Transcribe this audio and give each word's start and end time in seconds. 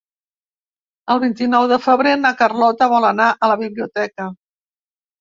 El 1.15 1.21
vint-i-nou 1.25 1.69
de 1.73 1.79
febrer 1.85 2.15
na 2.23 2.33
Carlota 2.41 2.91
vol 2.97 3.09
anar 3.13 3.31
a 3.49 3.55
la 3.55 3.63
biblioteca. 3.65 4.31